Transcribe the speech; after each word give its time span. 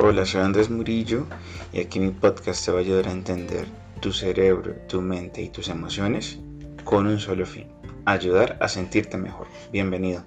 Hola, 0.00 0.24
soy 0.24 0.42
Andrés 0.42 0.70
Murillo 0.70 1.26
y 1.72 1.80
aquí 1.80 1.98
mi 1.98 2.10
podcast 2.10 2.64
te 2.64 2.70
va 2.70 2.78
a 2.78 2.82
ayudar 2.82 3.08
a 3.08 3.10
entender 3.10 3.66
tu 4.00 4.12
cerebro, 4.12 4.76
tu 4.88 5.02
mente 5.02 5.42
y 5.42 5.48
tus 5.48 5.68
emociones 5.68 6.38
con 6.84 7.08
un 7.08 7.18
solo 7.18 7.44
fin, 7.44 7.66
ayudar 8.04 8.56
a 8.60 8.68
sentirte 8.68 9.16
mejor. 9.16 9.48
Bienvenido. 9.72 10.22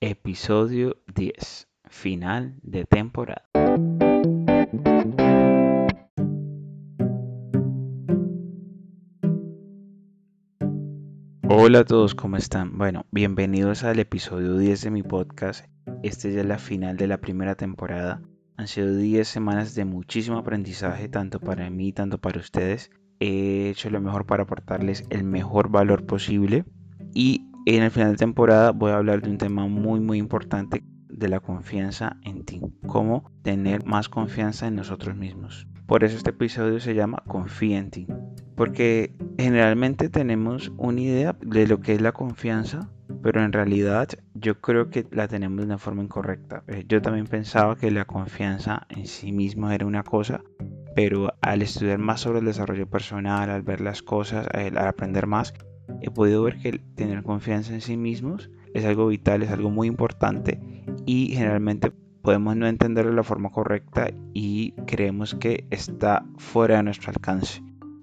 Episodio 0.00 0.96
10. 1.14 1.68
Final 1.88 2.56
de 2.64 2.84
temporada. 2.86 3.48
Hola 11.48 11.80
a 11.80 11.84
todos, 11.84 12.16
¿cómo 12.16 12.36
están? 12.36 12.76
Bueno, 12.76 13.06
bienvenidos 13.12 13.84
al 13.84 14.00
episodio 14.00 14.56
10 14.58 14.82
de 14.82 14.90
mi 14.90 15.04
podcast. 15.04 15.66
Este 16.02 16.32
ya 16.32 16.40
es 16.40 16.46
la 16.46 16.58
final 16.58 16.96
de 16.96 17.06
la 17.06 17.18
primera 17.18 17.54
temporada. 17.54 18.22
Han 18.56 18.68
sido 18.68 18.94
10 18.94 19.28
semanas 19.28 19.74
de 19.74 19.84
muchísimo 19.84 20.38
aprendizaje, 20.38 21.08
tanto 21.08 21.40
para 21.40 21.68
mí, 21.68 21.92
tanto 21.92 22.18
para 22.18 22.40
ustedes. 22.40 22.90
He 23.18 23.68
hecho 23.68 23.90
lo 23.90 24.00
mejor 24.00 24.24
para 24.24 24.44
aportarles 24.44 25.04
el 25.10 25.24
mejor 25.24 25.70
valor 25.70 26.06
posible. 26.06 26.64
Y 27.14 27.50
en 27.66 27.82
el 27.82 27.90
final 27.90 28.12
de 28.12 28.16
temporada 28.16 28.72
voy 28.72 28.92
a 28.92 28.96
hablar 28.96 29.20
de 29.20 29.30
un 29.30 29.38
tema 29.38 29.66
muy, 29.66 30.00
muy 30.00 30.18
importante 30.18 30.82
de 31.08 31.28
la 31.28 31.40
confianza 31.40 32.16
en 32.22 32.44
ti. 32.44 32.62
Cómo 32.86 33.30
tener 33.42 33.84
más 33.84 34.08
confianza 34.08 34.66
en 34.66 34.76
nosotros 34.76 35.16
mismos. 35.16 35.66
Por 35.86 36.04
eso 36.04 36.16
este 36.16 36.30
episodio 36.30 36.80
se 36.80 36.94
llama 36.94 37.22
Confía 37.26 37.78
en 37.78 37.90
ti. 37.90 38.06
Porque 38.56 39.14
generalmente 39.38 40.08
tenemos 40.08 40.72
una 40.78 41.00
idea 41.00 41.36
de 41.40 41.66
lo 41.66 41.80
que 41.80 41.94
es 41.94 42.00
la 42.00 42.12
confianza, 42.12 42.90
pero 43.22 43.42
en 43.42 43.52
realidad 43.52 44.08
yo 44.34 44.60
creo 44.60 44.90
que 44.90 45.06
la 45.10 45.28
tenemos 45.28 45.58
de 45.58 45.66
una 45.66 45.78
forma 45.78 46.02
incorrecta. 46.02 46.62
Eh, 46.66 46.84
yo 46.88 47.02
también 47.02 47.26
pensaba 47.26 47.76
que 47.76 47.90
la 47.90 48.04
confianza 48.04 48.86
en 48.88 49.06
sí 49.06 49.32
mismo 49.32 49.70
era 49.70 49.86
una 49.86 50.02
cosa, 50.02 50.42
pero 50.94 51.32
al 51.40 51.62
estudiar 51.62 51.98
más 51.98 52.20
sobre 52.20 52.40
el 52.40 52.44
desarrollo 52.44 52.88
personal, 52.88 53.50
al 53.50 53.62
ver 53.62 53.80
las 53.80 54.02
cosas, 54.02 54.46
al 54.52 54.78
aprender 54.78 55.26
más, 55.26 55.54
he 56.00 56.10
podido 56.10 56.42
ver 56.42 56.58
que 56.58 56.78
tener 56.94 57.22
confianza 57.22 57.74
en 57.74 57.80
sí 57.80 57.96
mismos 57.96 58.50
es 58.74 58.84
algo 58.84 59.08
vital, 59.08 59.42
es 59.42 59.50
algo 59.50 59.70
muy 59.70 59.88
importante 59.88 60.60
y 61.06 61.28
generalmente 61.34 61.92
podemos 62.22 62.56
no 62.56 62.66
entenderlo 62.66 63.10
de 63.10 63.16
la 63.16 63.22
forma 63.22 63.50
correcta 63.50 64.10
y 64.34 64.72
creemos 64.86 65.34
que 65.34 65.66
está 65.70 66.24
fuera 66.38 66.76
de 66.76 66.82
nuestro 66.84 67.10
alcance. 67.10 67.62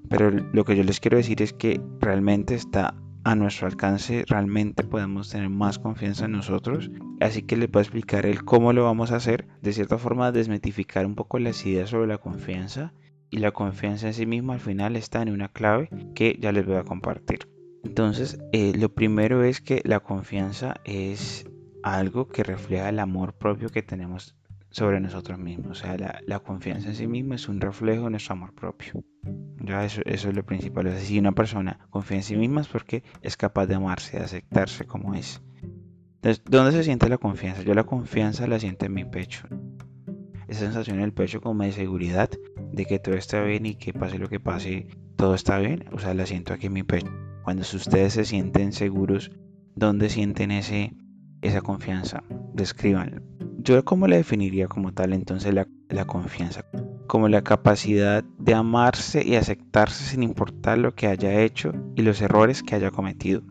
Pero 0.10 0.32
lo 0.32 0.64
que 0.64 0.76
yo 0.76 0.84
les 0.84 1.00
quiero 1.00 1.18
decir 1.18 1.42
es 1.42 1.54
que 1.54 1.82
realmente 2.00 2.56
está 2.56 2.96
a 3.28 3.36
nuestro 3.36 3.68
alcance, 3.68 4.24
realmente 4.26 4.86
podemos 4.86 5.30
tener 5.30 5.50
más 5.50 5.80
confianza 5.80 6.26
en 6.26 6.32
nosotros. 6.32 6.90
Así 7.20 7.44
que 7.44 7.58
les 7.58 7.70
voy 7.70 7.82
a 7.82 7.84
explicar 7.84 8.26
el 8.26 8.46
cómo 8.46 8.72
lo 8.72 8.86
vamos 8.86 9.12
a 9.12 9.18
hacer, 9.18 9.50
de 9.62 9.74
cierta 9.74 9.98
forma 9.98 10.32
desmitificar 10.32 11.06
un 11.06 11.16
poco 11.16 11.38
las 11.38 11.66
ideas 11.66 11.90
sobre 11.90 12.08
la 12.08 12.20
confianza. 12.20 12.94
Y 13.30 13.40
la 13.40 13.52
confianza 13.52 14.08
en 14.08 14.14
sí 14.14 14.26
misma 14.26 14.54
al 14.54 14.62
final 14.62 14.96
está 14.96 15.22
en 15.22 15.32
una 15.32 15.50
clave 15.50 15.90
que 16.16 16.38
ya 16.40 16.54
les 16.54 16.66
voy 16.66 16.78
a 16.78 16.86
compartir. 16.86 17.50
Entonces, 17.84 18.40
eh, 18.54 18.72
lo 18.78 18.96
primero 18.96 19.44
es 19.44 19.60
que 19.60 19.82
la 19.84 20.00
confianza 20.00 20.76
es 20.86 21.46
algo 21.84 22.30
que 22.30 22.44
refleja 22.44 22.88
el 22.88 23.00
amor 23.00 23.34
propio 23.34 23.68
que 23.68 23.84
tenemos 23.84 24.37
sobre 24.70 25.00
nosotros 25.00 25.40
mismos. 25.40 25.72
O 25.72 25.76
sea, 25.76 25.98
la, 26.26 26.40
confianza 26.40 26.90
en 26.90 26.96
sí 26.96 27.08
misma 27.08 27.36
es 27.36 27.48
un 27.48 27.62
reflejo 27.62 28.06
de 28.06 28.12
nuestro 28.12 28.34
amor 28.34 28.54
propio. 28.54 29.04
Ya 29.64 29.84
eso, 29.84 30.02
eso 30.06 30.30
es 30.30 30.36
lo 30.36 30.46
principal. 30.46 30.88
O 30.88 30.92
sea, 30.92 31.00
si 31.00 31.20
una 31.20 31.32
persona 31.32 31.80
confía 31.90 32.18
en 32.18 32.24
sí 32.24 32.36
misma 32.36 32.62
es 32.62 32.68
porque 32.68 33.04
es 33.22 33.38
capaz 33.38 33.66
de 33.68 33.76
amarse, 33.76 34.18
de 34.18 34.24
aceptarse 34.24 34.86
como 34.86 35.14
es. 35.14 35.42
Entonces, 36.16 36.44
¿dónde 36.46 36.72
se 36.72 36.84
siente 36.84 37.10
la 37.10 37.18
confianza? 37.18 37.62
Yo 37.64 37.74
la 37.74 37.84
confianza 37.84 38.48
la 38.48 38.60
siento 38.60 38.86
en 38.86 38.94
mi 38.94 39.06
pecho. 39.06 39.48
Esa 40.48 40.62
sensación 40.62 40.98
en 40.98 41.04
el 41.04 41.14
pecho 41.14 41.42
como 41.42 41.64
de 41.64 41.72
seguridad, 41.72 42.30
de 42.72 42.86
que 42.86 43.00
todo 43.00 43.16
está 43.16 43.44
bien 43.44 43.66
y 43.66 43.76
que 43.76 43.94
pase 43.94 44.18
lo 44.18 44.30
que 44.30 44.40
pase, 44.40 44.88
todo 45.16 45.36
está 45.36 45.60
bien. 45.60 45.86
O 45.92 46.00
sea, 46.00 46.14
la 46.14 46.26
siento 46.26 46.54
aquí 46.54 46.68
en 46.68 46.74
mi 46.74 46.84
pecho. 46.84 47.12
Cuando 47.44 47.62
ustedes 47.62 48.14
se 48.14 48.26
sienten 48.26 48.74
seguros, 48.74 49.32
¿dónde 49.76 50.10
sienten 50.10 50.52
ese, 50.52 50.94
esa 51.42 51.62
confianza? 51.62 52.24
Descríbanlo. 52.54 53.22
Yo 53.68 53.84
cómo 53.84 54.08
la 54.08 54.16
definiría 54.16 54.70
como 54.70 54.94
tal 54.94 55.12
entonces 55.12 55.54
la, 55.54 55.68
la 55.90 56.06
confianza, 56.06 56.64
como 57.06 57.28
la 57.28 57.42
capacidad 57.42 58.24
de 58.40 58.54
amarse 58.54 59.28
y 59.28 59.36
aceptarse 59.36 60.06
sin 60.06 60.24
importar 60.24 60.78
lo 60.78 60.96
que 60.96 61.08
haya 61.08 61.42
hecho 61.42 61.74
y 61.94 62.02
los 62.02 62.22
errores 62.22 62.64
que 62.64 62.76
haya 62.76 62.92
cometido. 62.92 63.44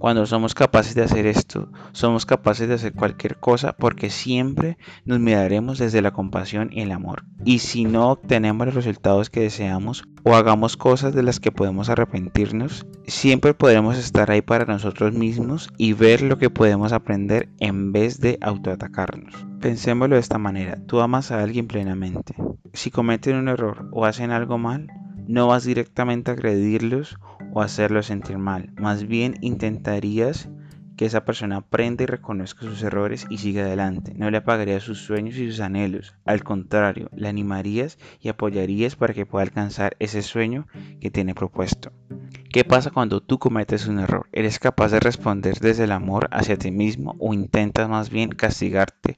Cuando 0.00 0.24
somos 0.24 0.54
capaces 0.54 0.94
de 0.94 1.02
hacer 1.02 1.26
esto, 1.26 1.70
somos 1.92 2.24
capaces 2.24 2.66
de 2.66 2.72
hacer 2.76 2.94
cualquier 2.94 3.36
cosa 3.36 3.74
porque 3.74 4.08
siempre 4.08 4.78
nos 5.04 5.20
miraremos 5.20 5.76
desde 5.76 6.00
la 6.00 6.10
compasión 6.10 6.70
y 6.72 6.80
el 6.80 6.90
amor. 6.90 7.26
Y 7.44 7.58
si 7.58 7.84
no 7.84 8.08
obtenemos 8.08 8.64
los 8.64 8.76
resultados 8.76 9.28
que 9.28 9.40
deseamos 9.40 10.04
o 10.24 10.34
hagamos 10.34 10.78
cosas 10.78 11.14
de 11.14 11.22
las 11.22 11.38
que 11.38 11.52
podemos 11.52 11.90
arrepentirnos, 11.90 12.86
siempre 13.06 13.52
podremos 13.52 13.98
estar 13.98 14.30
ahí 14.30 14.40
para 14.40 14.64
nosotros 14.64 15.12
mismos 15.12 15.68
y 15.76 15.92
ver 15.92 16.22
lo 16.22 16.38
que 16.38 16.48
podemos 16.48 16.94
aprender 16.94 17.50
en 17.58 17.92
vez 17.92 18.20
de 18.20 18.38
autoatacarnos. 18.40 19.34
Pensémoslo 19.60 20.14
de 20.14 20.22
esta 20.22 20.38
manera, 20.38 20.78
tú 20.86 21.00
amas 21.02 21.30
a 21.30 21.42
alguien 21.42 21.66
plenamente. 21.66 22.34
Si 22.72 22.90
cometen 22.90 23.36
un 23.36 23.48
error 23.48 23.90
o 23.92 24.06
hacen 24.06 24.30
algo 24.30 24.56
mal, 24.56 24.86
no 25.28 25.46
vas 25.46 25.64
directamente 25.64 26.30
a 26.30 26.34
agredirlos 26.34 27.18
o 27.52 27.62
hacerlo 27.62 28.02
sentir 28.02 28.38
mal. 28.38 28.72
Más 28.76 29.06
bien 29.06 29.36
intentarías 29.40 30.48
que 31.00 31.06
esa 31.06 31.24
persona 31.24 31.56
aprenda 31.56 32.02
y 32.02 32.06
reconozca 32.06 32.60
sus 32.60 32.82
errores 32.82 33.26
y 33.30 33.38
siga 33.38 33.62
adelante. 33.62 34.12
No 34.14 34.30
le 34.30 34.36
apagarías 34.36 34.82
sus 34.82 34.98
sueños 34.98 35.36
y 35.36 35.50
sus 35.50 35.60
anhelos. 35.60 36.14
Al 36.26 36.44
contrario, 36.44 37.08
le 37.16 37.26
animarías 37.26 37.98
y 38.20 38.28
apoyarías 38.28 38.96
para 38.96 39.14
que 39.14 39.24
pueda 39.24 39.44
alcanzar 39.44 39.96
ese 39.98 40.20
sueño 40.20 40.66
que 41.00 41.10
tiene 41.10 41.34
propuesto. 41.34 41.90
¿Qué 42.52 42.64
pasa 42.64 42.90
cuando 42.90 43.22
tú 43.22 43.38
cometes 43.38 43.86
un 43.86 44.00
error? 44.00 44.28
¿Eres 44.32 44.58
capaz 44.58 44.90
de 44.90 45.00
responder 45.00 45.58
desde 45.60 45.84
el 45.84 45.92
amor 45.92 46.28
hacia 46.32 46.58
ti 46.58 46.70
mismo 46.70 47.16
o 47.18 47.32
intentas 47.32 47.88
más 47.88 48.10
bien 48.10 48.28
castigarte 48.28 49.16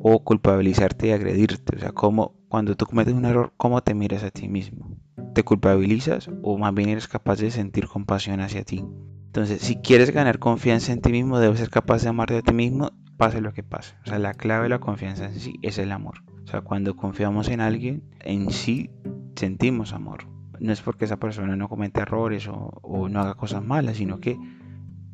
o 0.00 0.24
culpabilizarte 0.24 1.08
y 1.08 1.10
agredirte? 1.10 1.76
O 1.76 1.78
sea, 1.80 1.92
como 1.92 2.37
cuando 2.48 2.76
tú 2.76 2.86
cometes 2.86 3.14
un 3.14 3.24
error, 3.24 3.52
¿cómo 3.56 3.82
te 3.82 3.94
miras 3.94 4.24
a 4.24 4.30
ti 4.30 4.48
mismo? 4.48 4.98
te 5.38 5.44
culpabilizas 5.44 6.28
o 6.42 6.58
más 6.58 6.74
bien 6.74 6.88
eres 6.88 7.06
capaz 7.06 7.38
de 7.38 7.52
sentir 7.52 7.86
compasión 7.86 8.40
hacia 8.40 8.64
ti. 8.64 8.84
Entonces, 9.26 9.62
si 9.62 9.76
quieres 9.76 10.10
ganar 10.10 10.40
confianza 10.40 10.92
en 10.92 11.00
ti 11.00 11.12
mismo, 11.12 11.38
debes 11.38 11.60
ser 11.60 11.70
capaz 11.70 12.02
de 12.02 12.08
amarte 12.08 12.38
a 12.38 12.42
ti 12.42 12.52
mismo, 12.52 12.90
pase 13.16 13.40
lo 13.40 13.52
que 13.52 13.62
pase. 13.62 13.94
O 14.04 14.08
sea, 14.08 14.18
la 14.18 14.34
clave 14.34 14.64
de 14.64 14.70
la 14.70 14.80
confianza 14.80 15.26
en 15.26 15.38
sí 15.38 15.60
es 15.62 15.78
el 15.78 15.92
amor. 15.92 16.24
O 16.42 16.48
sea, 16.48 16.62
cuando 16.62 16.96
confiamos 16.96 17.48
en 17.50 17.60
alguien, 17.60 18.02
en 18.18 18.50
sí 18.50 18.90
sentimos 19.36 19.92
amor. 19.92 20.26
No 20.58 20.72
es 20.72 20.80
porque 20.80 21.04
esa 21.04 21.18
persona 21.18 21.54
no 21.54 21.68
cometa 21.68 22.02
errores 22.02 22.48
o, 22.48 23.08
no 23.08 23.20
haga 23.20 23.34
cosas 23.34 23.62
malas, 23.62 23.98
sino 23.98 24.18
que 24.18 24.36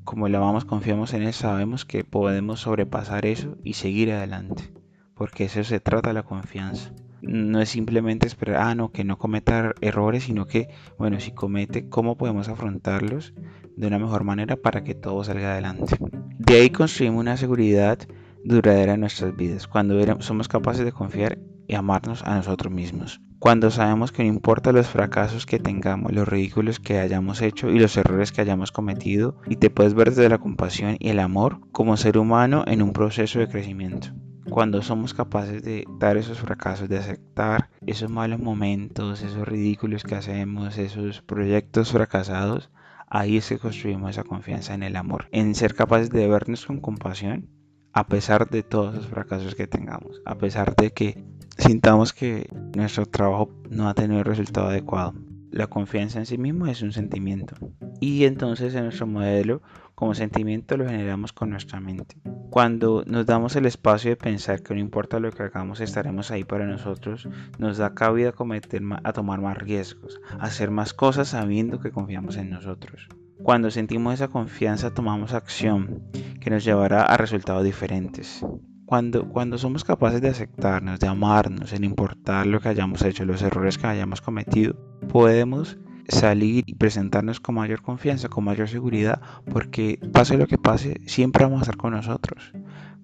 como 0.05 0.29
la 0.29 0.39
amamos, 0.39 0.65
confiamos 0.65 1.13
en 1.13 1.23
él, 1.23 1.35
sabemos 1.35 1.85
que 1.85 2.03
podemos 2.03 2.61
sobrepasar 2.61 3.27
eso 3.27 3.59
y 3.63 3.75
seguir 3.75 4.11
adelante. 4.11 4.73
Porque 5.15 5.45
eso 5.45 5.65
se 5.65 5.81
trata 5.81 6.15
la 6.15 6.23
confianza 6.23 6.95
no 7.27 7.61
es 7.61 7.69
simplemente 7.71 8.27
esperar, 8.27 8.57
ah, 8.57 8.75
no, 8.75 8.91
que 8.91 9.05
no 9.05 9.19
cometa 9.19 9.75
errores, 9.81 10.25
sino 10.25 10.47
que, 10.47 10.69
bueno, 10.99 11.21
si 11.21 11.33
comete, 11.33 11.89
¿cómo 11.89 12.17
podemos 12.17 12.49
afrontarlos 12.49 13.35
de 13.77 13.87
una 13.87 13.99
mejor 13.99 14.25
manera 14.25 14.57
para 14.57 14.85
que 14.85 14.95
todo 14.95 15.25
salga 15.25 15.53
adelante? 15.53 15.97
De 16.39 16.55
ahí 16.55 16.71
construimos 16.71 17.21
una 17.21 17.37
seguridad 17.37 17.99
duradera 18.45 18.95
en 18.95 19.01
nuestras 19.01 19.35
vidas, 19.37 19.67
cuando 19.67 19.99
somos 20.21 20.49
capaces 20.49 20.85
de 20.85 20.93
confiar 20.93 21.39
y 21.67 21.75
amarnos 21.75 22.23
a 22.25 22.35
nosotros 22.35 22.73
mismos. 22.73 23.21
Cuando 23.39 23.71
sabemos 23.71 24.13
que 24.13 24.23
no 24.23 24.29
importa 24.29 24.73
los 24.73 24.87
fracasos 24.87 25.47
que 25.47 25.59
tengamos, 25.59 26.13
los 26.13 26.29
ridículos 26.29 26.81
que 26.81 26.99
hayamos 26.99 27.43
hecho 27.43 27.71
y 27.71 27.79
los 27.79 27.97
errores 27.97 28.33
que 28.33 28.41
hayamos 28.41 28.73
cometido, 28.73 29.37
y 29.47 29.57
te 29.57 29.71
puedes 29.71 29.95
ver 29.95 30.11
desde 30.11 30.29
la 30.29 30.39
compasión 30.39 30.97
y 30.99 31.09
el 31.09 31.19
amor 31.19 31.61
como 31.73 31.97
ser 31.97 32.19
humano 32.19 32.65
en 32.67 32.83
un 32.83 32.93
proceso 32.93 33.39
de 33.39 33.49
crecimiento 33.49 34.13
cuando 34.51 34.83
somos 34.83 35.15
capaces 35.15 35.63
de 35.63 35.85
dar 35.99 36.17
esos 36.17 36.39
fracasos, 36.39 36.89
de 36.89 36.99
aceptar 36.99 37.71
esos 37.87 38.11
malos 38.11 38.41
momentos, 38.41 39.23
esos 39.23 39.47
ridículos 39.47 40.05
que 40.05 40.15
hacemos, 40.15 40.79
esos 40.79 41.23
proyectos 41.23 41.93
fracasados, 41.93 42.71
ahí 43.09 43.37
es 43.37 43.49
que 43.49 43.59
construimos 43.59 44.11
esa 44.11 44.25
confianza 44.25 44.75
en 44.75 44.83
el 44.83 44.97
amor, 44.97 45.29
en 45.33 45.55
ser 45.55 45.75
capaces 45.75 46.11
de 46.11 46.29
vernos 46.29 46.67
con 46.67 46.81
compasión 46.81 47.49
a 47.95 48.09
pesar 48.09 48.51
de 48.51 48.65
todos 48.65 48.95
los 48.95 49.07
fracasos 49.07 49.55
que 49.55 49.69
tengamos, 49.69 50.21
a 50.25 50.37
pesar 50.37 50.75
de 50.75 50.93
que 50.93 51.25
sintamos 51.57 52.13
que 52.13 52.49
nuestro 52.77 53.07
trabajo 53.07 53.51
no 53.71 53.89
ha 53.89 53.95
tenido 53.95 54.19
el 54.19 54.25
resultado 54.25 54.67
adecuado. 54.69 55.15
La 55.53 55.69
confianza 55.69 56.19
en 56.19 56.27
sí 56.27 56.37
mismo 56.37 56.67
es 56.67 56.83
un 56.83 56.91
sentimiento 56.91 57.55
y 58.01 58.25
entonces 58.25 58.75
en 58.75 58.83
nuestro 58.83 59.07
modelo 59.07 59.63
como 59.95 60.15
sentimiento 60.15 60.77
lo 60.77 60.87
generamos 60.87 61.33
con 61.33 61.51
nuestra 61.51 61.79
mente. 61.79 62.17
Cuando 62.55 63.03
nos 63.09 63.27
damos 63.27 63.57
el 63.57 63.67
espacio 63.67 64.11
de 64.11 64.17
pensar 64.17 64.63
que 64.63 64.75
no 64.75 64.79
importa 64.79 65.19
lo 65.19 65.33
que 65.33 65.43
hagamos, 65.43 65.81
estaremos 65.81 66.31
ahí 66.31 66.45
para 66.45 66.69
nosotros, 66.69 67.29
nos 67.59 67.79
da 67.79 67.95
cabida 67.95 68.29
a, 68.29 68.33
cometer, 68.33 68.81
a 69.03 69.13
tomar 69.13 69.41
más 69.41 69.59
riesgos, 69.59 70.21
a 70.39 70.45
hacer 70.45 70.71
más 70.71 70.95
cosas 70.95 71.27
sabiendo 71.27 71.81
que 71.81 71.91
confiamos 71.91 72.37
en 72.37 72.51
nosotros. 72.51 73.09
Cuando 73.43 73.73
sentimos 73.73 74.15
esa 74.15 74.29
confianza 74.29 74.95
tomamos 74.95 75.35
acción 75.35 76.05
que 76.41 76.49
nos 76.49 76.63
llevará 76.63 77.03
a 77.03 77.17
resultados 77.17 77.65
diferentes. 77.65 78.47
cuando, 78.87 79.29
cuando 79.29 79.59
somos 79.59 79.83
capaces 79.83 80.21
de 80.21 80.29
aceptarnos, 80.29 81.01
de 81.01 81.09
amarnos, 81.09 81.71
sin 81.71 81.83
importar 81.83 82.47
lo 82.47 82.61
que 82.61 82.69
hayamos 82.69 83.03
hecho, 83.03 83.25
los 83.25 83.43
errores 83.43 83.79
que 83.79 83.89
hayamos 83.89 84.21
cometido, 84.21 84.77
podemos 85.09 85.77
salir 86.09 86.65
y 86.67 86.75
presentarnos 86.75 87.41
con 87.41 87.57
mayor 87.57 87.83
confianza, 87.83 88.29
con 88.29 88.45
mayor 88.45 88.69
seguridad, 88.69 89.21
porque 89.51 89.99
pase 90.13 90.37
lo 90.37 90.47
que 90.47 90.59
pase, 90.59 91.01
siempre 91.07 91.45
vamos 91.45 91.61
a 91.61 91.63
estar 91.63 91.77
con 91.77 91.93
nosotros. 91.93 92.53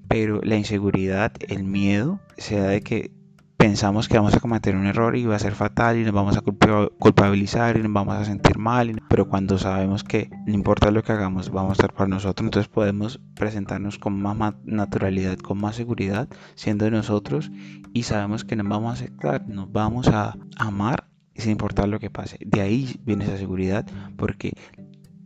Pero 0.09 0.41
la 0.43 0.57
inseguridad, 0.57 1.33
el 1.49 1.65
miedo, 1.65 2.21
se 2.37 2.59
da 2.59 2.69
de 2.69 2.83
que 2.83 3.13
pensamos 3.61 4.09
que 4.09 4.17
vamos 4.17 4.35
a 4.35 4.41
cometer 4.41 4.75
un 4.75 4.87
error 4.87 5.17
y 5.17 5.27
va 5.27 5.37
a 5.37 5.39
ser 5.39 5.55
fatal 5.55 5.99
y 5.99 6.03
nos 6.03 6.15
vamos 6.15 6.35
a 6.35 6.41
culpabilizar 6.41 7.77
y 7.77 7.83
nos 7.83 7.93
vamos 7.93 8.15
a 8.15 8.25
sentir 8.25 8.57
mal, 8.57 9.03
pero 9.11 9.29
cuando 9.29 9.59
sabemos 9.59 10.03
que 10.03 10.31
no 10.47 10.55
importa 10.55 10.91
lo 10.91 11.03
que 11.03 11.13
hagamos, 11.13 11.51
vamos 11.51 11.73
a 11.73 11.73
estar 11.73 11.93
para 11.93 12.09
nosotros, 12.09 12.47
entonces 12.47 12.69
podemos 12.69 13.21
presentarnos 13.35 13.99
con 13.99 14.19
más 14.21 14.55
naturalidad, 14.65 15.37
con 15.37 15.61
más 15.61 15.77
seguridad, 15.77 16.27
siendo 16.55 16.91
nosotros 16.91 17.51
y 17.93 18.05
sabemos 18.05 18.45
que 18.45 18.57
nos 18.57 18.67
vamos 18.67 18.93
a 18.93 18.95
aceptar, 18.95 19.47
nos 19.47 19.71
vamos 19.71 20.09
a 20.09 20.39
amar 20.57 21.10
sin 21.35 21.53
importar 21.53 21.89
lo 21.89 22.01
que 22.01 22.11
pase. 22.11 22.39
De 22.45 22.61
ahí 22.61 23.01
viene 23.05 23.25
esa 23.25 23.37
seguridad 23.37 23.87
porque 24.17 24.53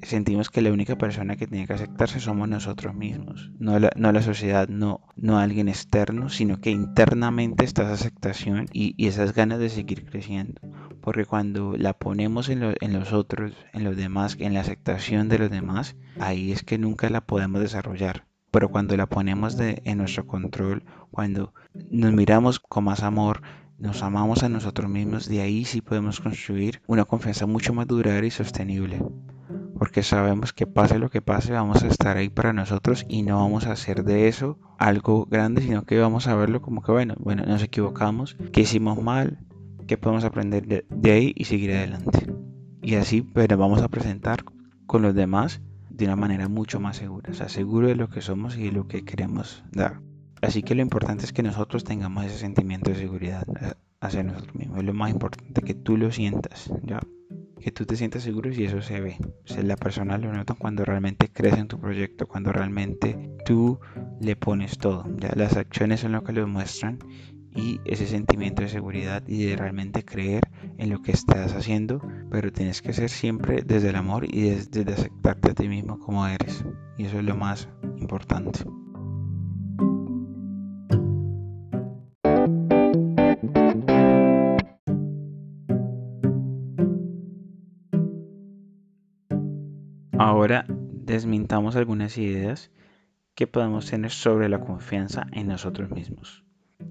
sentimos 0.04 0.50
que 0.50 0.62
la 0.62 0.72
única 0.72 0.96
persona 0.96 1.36
que 1.36 1.46
tiene 1.46 1.66
que 1.66 1.72
aceptarse 1.72 2.20
somos 2.20 2.48
nosotros 2.48 2.94
mismos, 2.94 3.50
no 3.58 3.78
la, 3.78 3.90
no 3.96 4.12
la 4.12 4.22
sociedad, 4.22 4.68
no, 4.68 5.00
no 5.16 5.38
alguien 5.38 5.68
externo, 5.68 6.28
sino 6.28 6.60
que 6.60 6.70
internamente 6.70 7.64
está 7.64 7.82
esa 7.82 7.94
aceptación 7.94 8.66
y, 8.72 8.94
esas 9.06 9.34
ganas 9.34 9.58
de 9.58 9.70
seguir 9.70 10.04
creciendo. 10.04 10.60
Porque 11.00 11.24
cuando 11.24 11.76
la 11.76 11.92
ponemos 11.94 12.48
en, 12.48 12.74
en 12.80 12.92
los 12.92 13.12
otros, 13.12 13.52
en 13.72 13.84
los 13.84 13.96
demás, 13.96 14.36
en 14.38 14.54
la 14.54 14.60
aceptación 14.60 15.28
de 15.28 15.38
los 15.38 15.50
demás, 15.50 15.96
ahí 16.18 16.52
es 16.52 16.62
que 16.62 16.78
nunca 16.78 17.10
la 17.10 17.20
podemos 17.22 17.60
desarrollar. 17.60 18.26
Pero 18.50 18.70
cuando 18.70 18.96
la 18.96 19.06
ponemos 19.06 19.56
de, 19.56 19.82
en 19.84 19.98
nuestro 19.98 20.26
control, 20.26 20.84
cuando 21.10 21.52
nos 21.90 22.12
miramos 22.12 22.60
con 22.60 22.84
más 22.84 23.02
amor, 23.02 23.42
nos 23.84 24.02
amamos 24.02 24.42
a 24.42 24.48
nosotros 24.48 24.90
mismos, 24.90 25.28
de 25.28 25.42
ahí 25.42 25.64
sí 25.64 25.80
podemos 25.80 26.18
construir 26.18 26.82
una 26.88 27.04
confianza 27.04 27.46
mucho 27.46 27.72
más 27.72 27.86
duradera 27.86 28.26
y 28.26 28.30
sostenible 28.30 29.00
porque 29.78 30.02
sabemos 30.02 30.52
que 30.52 30.66
pase 30.66 30.98
lo 30.98 31.10
que 31.10 31.20
pase, 31.20 31.52
vamos 31.52 31.82
a 31.82 31.88
estar 31.88 32.16
ahí 32.16 32.28
para 32.28 32.52
nosotros 32.52 33.04
y 33.08 33.22
no 33.22 33.38
vamos 33.38 33.66
a 33.66 33.72
hacer 33.72 34.04
de 34.04 34.28
eso 34.28 34.58
algo 34.78 35.26
grande, 35.26 35.62
sino 35.62 35.84
que 35.84 35.98
vamos 35.98 36.26
a 36.26 36.34
verlo 36.34 36.62
como 36.62 36.82
que, 36.82 36.92
bueno, 36.92 37.14
bueno, 37.18 37.44
nos 37.44 37.62
equivocamos, 37.62 38.36
que 38.52 38.62
hicimos 38.62 39.02
mal, 39.02 39.38
que 39.86 39.98
podemos 39.98 40.24
aprender 40.24 40.86
de, 40.88 41.12
ahí 41.12 41.32
y 41.36 41.44
seguir 41.44 41.72
adelante. 41.72 42.26
Y 42.82 42.94
así, 42.94 43.22
pero 43.22 43.58
vamos 43.58 43.82
a 43.82 43.88
presentar 43.88 44.44
con 44.86 45.02
los 45.02 45.14
demás 45.14 45.60
de 45.90 46.06
una 46.06 46.16
manera 46.16 46.48
mucho 46.48 46.80
más 46.80 46.96
segura, 46.96 47.30
o 47.30 47.34
sea, 47.34 47.48
seguro 47.48 47.88
de 47.88 47.96
lo 47.96 48.08
que 48.08 48.20
somos 48.20 48.56
y 48.56 48.64
de 48.64 48.72
lo 48.72 48.88
que 48.88 49.04
queremos 49.04 49.64
dar. 49.72 50.00
Así 50.44 50.62
que 50.62 50.74
lo 50.74 50.82
importante 50.82 51.24
es 51.24 51.32
que 51.32 51.42
nosotros 51.42 51.84
tengamos 51.84 52.26
ese 52.26 52.38
sentimiento 52.38 52.90
de 52.90 52.96
seguridad 52.96 53.44
eh, 53.60 53.72
hacia 54.00 54.22
nosotros 54.22 54.54
mismos. 54.54 54.78
Es 54.78 54.84
lo 54.84 54.94
más 54.94 55.10
importante 55.10 55.62
que 55.62 55.74
tú 55.74 55.96
lo 55.96 56.12
sientas, 56.12 56.70
¿ya? 56.82 57.00
que 57.64 57.72
tú 57.72 57.86
te 57.86 57.96
sientas 57.96 58.22
seguro 58.22 58.52
y 58.52 58.64
eso 58.64 58.82
se 58.82 59.00
ve. 59.00 59.16
La 59.62 59.76
persona 59.76 60.18
lo 60.18 60.30
nota 60.30 60.52
cuando 60.52 60.84
realmente 60.84 61.30
crece 61.30 61.60
en 61.60 61.68
tu 61.68 61.80
proyecto, 61.80 62.28
cuando 62.28 62.52
realmente 62.52 63.30
tú 63.46 63.80
le 64.20 64.36
pones 64.36 64.76
todo. 64.76 65.06
Ya 65.16 65.32
las 65.34 65.56
acciones 65.56 66.00
son 66.00 66.12
lo 66.12 66.22
que 66.22 66.34
lo 66.34 66.46
muestran 66.46 66.98
y 67.56 67.80
ese 67.86 68.06
sentimiento 68.06 68.60
de 68.60 68.68
seguridad 68.68 69.22
y 69.26 69.46
de 69.46 69.56
realmente 69.56 70.04
creer 70.04 70.42
en 70.76 70.90
lo 70.90 71.00
que 71.00 71.12
estás 71.12 71.54
haciendo, 71.54 72.02
pero 72.30 72.52
tienes 72.52 72.82
que 72.82 72.92
ser 72.92 73.08
siempre 73.08 73.62
desde 73.62 73.88
el 73.88 73.96
amor 73.96 74.26
y 74.26 74.42
desde 74.42 74.92
aceptarte 74.92 75.52
a 75.52 75.54
ti 75.54 75.66
mismo 75.66 75.98
como 75.98 76.26
eres. 76.26 76.66
Y 76.98 77.04
eso 77.06 77.18
es 77.18 77.24
lo 77.24 77.34
más 77.34 77.70
importante. 77.96 78.60
Ahora 90.44 90.66
desmintamos 90.68 91.74
algunas 91.74 92.18
ideas 92.18 92.70
que 93.34 93.46
podemos 93.46 93.88
tener 93.88 94.10
sobre 94.10 94.50
la 94.50 94.60
confianza 94.60 95.26
en 95.32 95.46
nosotros 95.46 95.90
mismos. 95.90 96.44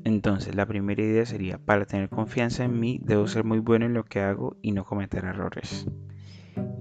Entonces, 0.04 0.56
la 0.56 0.66
primera 0.66 1.04
idea 1.04 1.24
sería, 1.24 1.60
para 1.60 1.86
tener 1.86 2.10
confianza 2.10 2.64
en 2.64 2.80
mí, 2.80 3.00
debo 3.04 3.28
ser 3.28 3.44
muy 3.44 3.60
bueno 3.60 3.86
en 3.86 3.94
lo 3.94 4.06
que 4.06 4.22
hago 4.22 4.58
y 4.64 4.72
no 4.72 4.86
cometer 4.86 5.26
errores. 5.26 5.86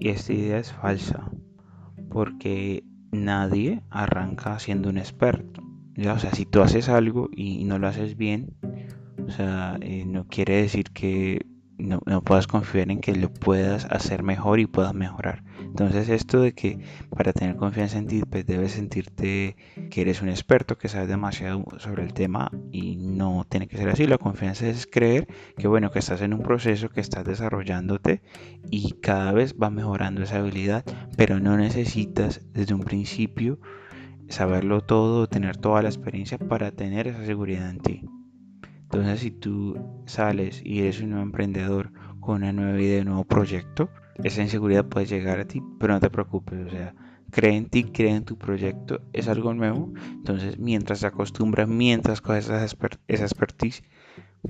Y 0.00 0.08
esta 0.08 0.32
idea 0.32 0.56
es 0.56 0.72
falsa, 0.72 1.30
porque 2.08 2.84
nadie 3.10 3.82
arranca 3.90 4.58
siendo 4.58 4.88
un 4.88 4.96
experto. 4.96 5.62
¿ya? 5.94 6.14
O 6.14 6.18
sea, 6.18 6.32
si 6.32 6.46
tú 6.46 6.62
haces 6.62 6.88
algo 6.88 7.28
y 7.36 7.64
no 7.64 7.78
lo 7.78 7.86
haces 7.86 8.16
bien, 8.16 8.56
o 9.26 9.30
sea, 9.30 9.76
eh, 9.82 10.06
no 10.06 10.26
quiere 10.26 10.62
decir 10.62 10.84
que 10.84 11.44
no, 11.82 12.00
puedas 12.22 12.46
confiar 12.46 12.90
en 12.90 13.00
que 13.00 13.14
lo 13.14 13.32
puedas 13.32 13.86
hacer 13.86 14.22
mejor 14.22 14.60
y 14.60 14.66
puedas 14.66 14.94
mejorar. 14.94 15.42
Entonces 15.60 16.08
esto 16.08 16.40
de 16.40 16.54
que 16.54 16.78
para 17.14 17.32
tener 17.32 17.56
confianza 17.56 17.98
en 17.98 18.06
ti 18.06 18.22
pues 18.28 18.46
debes 18.46 18.72
sentirte 18.72 19.56
que 19.90 20.00
eres 20.00 20.22
un 20.22 20.28
experto, 20.28 20.78
que 20.78 20.88
sabes 20.88 21.08
demasiado 21.08 21.64
sobre 21.78 22.04
el 22.04 22.12
tema 22.12 22.50
y 22.70 22.96
no 22.96 23.46
tiene 23.48 23.68
que 23.68 23.76
ser 23.76 23.88
así. 23.88 24.06
La 24.06 24.18
confianza 24.18 24.66
es 24.66 24.86
creer 24.86 25.26
que 25.56 25.68
bueno, 25.68 25.90
que 25.90 25.98
estás 25.98 26.22
en 26.22 26.34
un 26.34 26.42
proceso, 26.42 26.88
que 26.88 27.00
estás 27.00 27.24
desarrollándote 27.24 28.22
y 28.70 28.92
cada 29.00 29.32
vez 29.32 29.54
va 29.60 29.70
mejorando 29.70 30.22
esa 30.22 30.36
habilidad, 30.38 30.84
pero 31.16 31.40
no 31.40 31.56
necesitas 31.56 32.40
desde 32.52 32.74
un 32.74 32.82
principio 32.82 33.58
saberlo 34.28 34.80
todo, 34.80 35.26
tener 35.26 35.56
toda 35.56 35.82
la 35.82 35.88
experiencia 35.88 36.38
para 36.38 36.70
tener 36.70 37.08
esa 37.08 37.24
seguridad 37.24 37.68
en 37.68 37.80
ti. 37.80 38.02
Entonces, 38.92 39.20
si 39.20 39.30
tú 39.30 40.02
sales 40.04 40.60
y 40.62 40.80
eres 40.80 41.00
un 41.00 41.10
nuevo 41.10 41.24
emprendedor 41.24 41.92
con 42.20 42.36
una 42.42 42.52
nueva 42.52 42.78
idea, 42.78 43.00
un 43.00 43.06
nuevo 43.06 43.24
proyecto, 43.24 43.88
esa 44.22 44.42
inseguridad 44.42 44.84
puede 44.84 45.06
llegar 45.06 45.40
a 45.40 45.46
ti, 45.46 45.62
pero 45.80 45.94
no 45.94 46.00
te 46.00 46.10
preocupes, 46.10 46.66
o 46.66 46.68
sea, 46.68 46.94
cree 47.30 47.56
en 47.56 47.70
ti, 47.70 47.84
cree 47.84 48.14
en 48.14 48.26
tu 48.26 48.36
proyecto, 48.36 49.00
es 49.14 49.28
algo 49.28 49.54
nuevo. 49.54 49.94
Entonces, 50.10 50.58
mientras 50.58 51.00
te 51.00 51.06
acostumbras, 51.06 51.68
mientras 51.68 52.20
coges 52.20 52.50
esa, 52.50 53.24
expertise, 53.24 53.82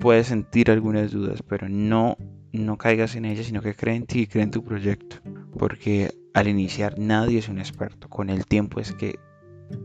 puedes 0.00 0.26
sentir 0.26 0.72
algunas 0.72 1.12
dudas, 1.12 1.44
pero 1.44 1.68
no, 1.68 2.16
no 2.52 2.78
caigas 2.78 3.14
en 3.14 3.26
ellas, 3.26 3.46
sino 3.46 3.62
que 3.62 3.76
cree 3.76 3.94
en 3.94 4.06
ti 4.06 4.22
y 4.22 4.26
cree 4.26 4.42
en 4.42 4.50
tu 4.50 4.64
proyecto. 4.64 5.18
Porque 5.56 6.10
al 6.34 6.48
iniciar 6.48 6.98
nadie 6.98 7.38
es 7.38 7.48
un 7.48 7.60
experto. 7.60 8.08
Con 8.08 8.28
el 8.28 8.44
tiempo 8.46 8.80
es 8.80 8.92
que 8.92 9.20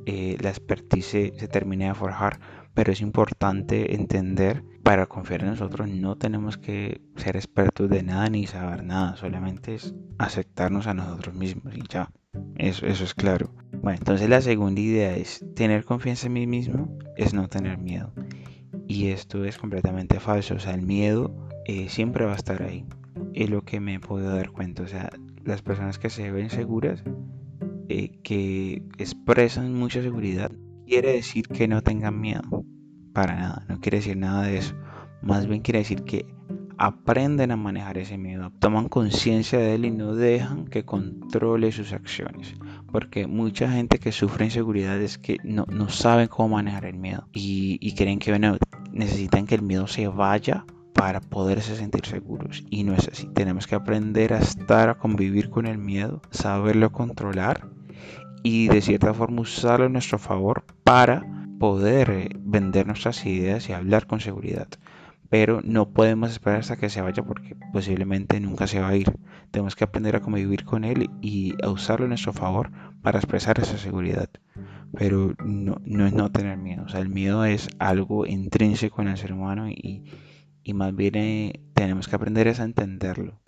eh, 0.07 0.36
la 0.42 0.50
expertise 0.50 1.06
se, 1.06 1.33
se 1.35 1.47
termina 1.47 1.90
de 1.90 1.94
forjar 1.94 2.40
pero 2.77 2.91
es 2.91 3.01
importante 3.01 3.95
entender, 3.95 4.63
para 4.83 5.07
confiar 5.07 5.41
en 5.41 5.47
nosotros 5.47 5.89
no 5.89 6.15
tenemos 6.15 6.59
que 6.59 7.01
ser 7.15 7.35
expertos 7.35 7.89
de 7.89 8.03
nada 8.03 8.29
ni 8.29 8.45
saber 8.45 8.83
nada, 8.83 9.15
solamente 9.15 9.73
es 9.73 9.95
aceptarnos 10.19 10.85
a 10.85 10.93
nosotros 10.93 11.33
mismos 11.33 11.75
y 11.75 11.81
ya, 11.89 12.11
eso, 12.55 12.85
eso 12.85 13.03
es 13.03 13.15
claro. 13.15 13.51
Bueno, 13.81 13.97
entonces 13.97 14.29
la 14.29 14.41
segunda 14.41 14.79
idea 14.79 15.17
es 15.17 15.43
tener 15.55 15.85
confianza 15.85 16.27
en 16.27 16.33
mí 16.33 16.45
mismo, 16.45 16.95
es 17.15 17.33
no 17.33 17.47
tener 17.47 17.79
miedo. 17.79 18.13
Y 18.87 19.07
esto 19.07 19.43
es 19.43 19.57
completamente 19.57 20.19
falso, 20.19 20.53
o 20.53 20.59
sea, 20.59 20.75
el 20.75 20.83
miedo 20.83 21.35
eh, 21.65 21.89
siempre 21.89 22.25
va 22.25 22.33
a 22.33 22.37
estar 22.37 22.61
ahí. 22.61 22.85
Es 23.33 23.49
lo 23.49 23.63
que 23.63 23.79
me 23.79 23.95
he 23.95 23.99
podido 23.99 24.35
dar 24.35 24.51
cuenta, 24.51 24.83
o 24.83 24.87
sea, 24.87 25.09
las 25.43 25.63
personas 25.63 25.97
que 25.97 26.11
se 26.11 26.29
ven 26.29 26.51
seguras, 26.51 27.03
eh, 27.89 28.19
que 28.21 28.83
expresan 28.99 29.73
mucha 29.73 30.03
seguridad, 30.03 30.51
quiere 30.87 31.13
decir 31.13 31.47
que 31.47 31.67
no 31.67 31.81
tengan 31.81 32.21
miedo. 32.21 32.56
Para 33.18 33.33
nada, 33.33 33.66
no 33.68 33.80
quiere 33.80 33.97
decir 33.97 34.16
nada 34.16 34.44
de 34.44 34.59
eso. 34.59 34.76
Más 35.24 35.47
bien 35.47 35.64
quiere 35.64 35.80
decir 35.80 36.04
que 36.04 36.28
aprenden 36.78 37.50
a 37.50 37.56
manejar 37.56 37.97
ese 37.97 38.16
miedo, 38.16 38.52
toman 38.59 38.90
conciencia 38.90 39.57
de 39.57 39.74
él 39.74 39.86
y 39.86 39.90
no 39.90 40.14
dejan 40.14 40.68
que 40.68 40.86
controle 40.86 41.71
sus 41.71 41.94
acciones. 41.94 42.54
Porque 42.92 43.26
mucha 43.26 43.71
gente 43.71 43.97
que 43.97 44.12
sufre 44.12 44.45
inseguridad 44.45 45.02
es 45.02 45.18
que 45.18 45.38
no, 45.44 45.66
no 45.68 45.90
saben 45.90 46.28
cómo 46.28 46.57
manejar 46.57 46.86
el 46.86 47.00
miedo 47.00 47.28
y, 47.33 47.80
y 47.81 47.95
creen 47.95 48.19
que 48.19 48.40
necesitan 48.92 49.47
que 49.47 49.56
el 49.56 49.64
miedo 49.64 49.88
se 49.88 50.07
vaya 50.07 50.68
para 50.94 51.19
poderse 51.19 51.76
sentir 51.76 52.06
seguros. 52.06 52.66
Y 52.69 52.83
no 52.83 52.94
es 52.94 53.07
así. 53.07 53.28
Tenemos 53.33 53.66
que 53.66 53.74
aprender 53.74 54.33
a 54.33 54.38
estar, 54.38 54.90
a 54.90 55.00
convivir 55.00 55.50
con 55.50 55.66
el 55.66 55.80
miedo, 55.80 56.21
saberlo 56.30 56.92
controlar 56.92 57.68
y 58.44 58.68
de 58.68 58.80
cierta 58.80 59.12
forma 59.16 59.42
usarlo 59.42 59.88
a 59.88 59.90
nuestro 59.90 60.19
favor 60.19 60.66
para 60.83 61.36
poder 61.59 62.09
eh, 62.09 62.30
vender 62.40 62.87
nuestras 62.87 63.26
ideas 63.26 63.69
y 63.69 63.73
hablar 63.73 64.07
con 64.07 64.19
seguridad. 64.19 64.68
Pero 65.30 65.61
no 65.61 65.90
podemos 65.90 66.31
esperar 66.31 66.59
hasta 66.59 66.78
que 66.78 66.90
se 66.90 67.02
vaya 67.02 67.21
porque 67.23 67.56
posiblemente 67.73 68.40
nunca 68.40 68.66
se 68.66 68.80
va 68.80 68.90
a 68.90 68.95
ir. 68.95 69.11
Tenemos 69.52 69.76
que 69.76 69.83
aprender 69.83 70.16
a 70.16 70.21
convivir 70.21 70.64
con 70.64 70.85
él 70.85 71.09
y 71.21 71.54
a 71.61 71.69
usarlo 71.69 72.06
a 72.06 72.09
nuestro 72.09 72.31
favor 72.31 72.71
para 73.02 73.19
expresar 73.19 73.59
esa 73.59 73.78
seguridad. 73.78 74.30
Pero 74.94 75.35
no, 75.44 76.07
es 76.07 76.14
no 76.14 76.31
tener 76.31 76.57
miedo. 76.57 76.83
O 76.85 76.90
sea, 76.90 77.02
el 77.02 77.09
miedo 77.09 77.44
es 77.44 77.68
algo 77.78 78.26
intrínseco 78.26 79.02
en 79.02 79.09
el 79.09 79.18
ser 79.18 79.33
humano 79.33 79.69
y, 79.69 80.06
más 80.73 80.95
bien 80.95 81.16
eh, 81.16 81.61
tenemos 81.73 82.07
que 82.07 82.16
aprender 82.16 82.47
a 82.47 82.64
entenderlo. 82.64 83.42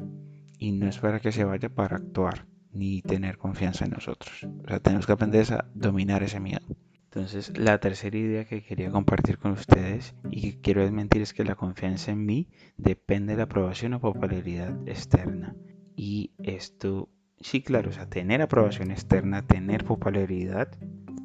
Y 0.58 0.74
no 0.74 0.88
esperar 0.88 1.22
que 1.22 1.32
se 1.32 1.46
vaya 1.46 1.70
para 1.70 1.96
actuar 1.96 2.46
ni 2.74 3.02
tener 3.02 3.38
confianza 3.38 3.86
en 3.86 3.92
nosotros. 3.92 4.44
O 4.66 4.68
sea, 4.68 4.80
tenemos 4.82 5.06
que 5.06 5.14
aprender 5.14 5.54
a 5.54 5.66
dominar 5.74 6.24
ese 6.24 6.42
miedo. 6.42 6.66
Entonces, 7.12 7.58
la 7.58 7.80
tercera 7.80 8.16
idea 8.16 8.46
que 8.46 8.62
quería 8.62 8.92
compartir 8.92 9.40
con 9.40 9.54
ustedes 9.54 10.14
y 10.30 10.42
que 10.42 10.62
quiero 10.62 10.84
desmentir 10.84 11.24
es 11.24 11.34
que 11.34 11.44
la 11.44 11.56
confianza 11.56 12.12
en 12.12 12.24
mí 12.24 12.48
depende 12.78 13.34
de 13.34 13.38
la 13.38 13.44
aprobación 13.46 13.96
o 13.96 14.00
popularidad 14.00 14.78
externa. 14.88 15.56
Y 15.96 16.34
esto, 16.44 17.10
sí, 17.40 17.64
claro, 17.64 17.90
o 17.90 17.94
sea, 17.94 18.08
tener 18.08 18.44
aprobación 18.44 18.92
externa, 18.92 19.42
tener 19.42 19.86
popularidad, 19.86 20.70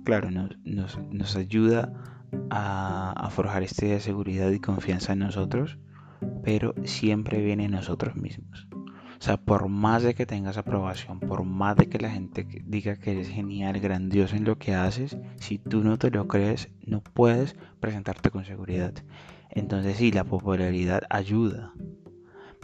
claro, 0.04 0.30
nos, 0.30 1.36
ayuda 1.36 1.92
a, 2.48 3.12
a 3.12 3.28
forjar 3.28 3.62
esta 3.62 4.00
seguridad 4.00 4.50
y 4.52 4.60
confianza 4.60 5.12
en 5.12 5.18
nosotros, 5.18 5.78
pero 6.42 6.74
siempre 6.84 7.42
viene 7.42 7.66
en 7.66 7.72
nosotros 7.72 8.16
mismos. 8.16 8.66
O 9.24 9.26
sea, 9.26 9.38
por 9.38 9.70
más 9.70 10.02
de 10.02 10.14
que 10.14 10.26
tengas 10.26 10.58
aprobación, 10.58 11.18
por 11.18 11.44
más 11.44 11.78
de 11.78 11.88
que 11.88 11.96
la 11.96 12.10
gente 12.10 12.46
diga 12.66 12.96
que 12.96 13.12
eres 13.12 13.30
genial, 13.30 13.80
grandioso 13.80 14.36
en 14.36 14.44
lo 14.44 14.58
que 14.58 14.74
haces, 14.74 15.16
si 15.36 15.56
tú 15.56 15.82
no 15.82 15.96
te 15.96 16.10
lo 16.10 16.28
crees, 16.28 16.68
no 16.84 17.02
puedes 17.02 17.56
presentarte 17.80 18.28
con 18.28 18.44
seguridad. 18.44 18.92
Entonces 19.48 19.96
sí, 19.96 20.12
la 20.12 20.24
popularidad 20.24 21.04
ayuda, 21.08 21.72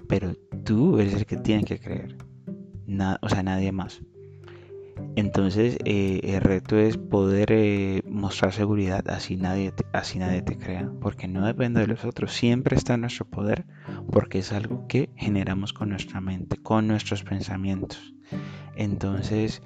pero 0.06 0.34
tú 0.62 0.98
eres 0.98 1.14
el 1.14 1.24
que 1.24 1.38
tiene 1.38 1.64
que 1.64 1.80
creer. 1.80 2.18
o 3.22 3.28
sea, 3.30 3.42
nadie 3.42 3.72
más. 3.72 4.02
Entonces 5.16 5.76
eh, 5.84 6.20
el 6.22 6.40
reto 6.40 6.78
es 6.78 6.96
poder 6.96 7.52
eh, 7.52 8.02
mostrar 8.08 8.52
seguridad 8.52 9.08
así 9.08 9.36
nadie, 9.36 9.72
te, 9.72 9.84
así 9.92 10.18
nadie 10.18 10.42
te 10.42 10.56
crea, 10.56 10.90
porque 11.00 11.28
no 11.28 11.44
depende 11.44 11.80
de 11.80 11.86
los 11.86 12.04
otros, 12.04 12.32
siempre 12.32 12.76
está 12.76 12.94
en 12.94 13.02
nuestro 13.02 13.26
poder, 13.26 13.66
porque 14.10 14.38
es 14.38 14.52
algo 14.52 14.86
que 14.86 15.10
generamos 15.16 15.72
con 15.72 15.90
nuestra 15.90 16.20
mente, 16.20 16.56
con 16.56 16.86
nuestros 16.86 17.22
pensamientos. 17.22 18.14
Entonces 18.76 19.62